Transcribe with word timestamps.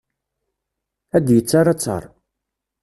Ad 1.15 1.27
yettarra 1.31 1.73
ttaṛ. 1.75 2.03